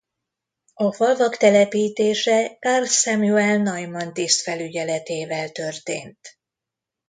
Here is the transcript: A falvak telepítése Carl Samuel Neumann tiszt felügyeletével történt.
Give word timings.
A 0.73 0.91
falvak 0.93 1.37
telepítése 1.37 2.57
Carl 2.59 2.85
Samuel 2.85 3.57
Neumann 3.57 4.13
tiszt 4.13 4.41
felügyeletével 4.41 5.49
történt. 5.49 6.39